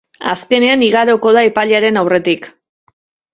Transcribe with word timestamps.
Asteazkenean 0.29 0.85
igaroko 0.87 1.33
da 1.37 1.43
epailearen 1.49 2.01
aurretik. 2.03 2.49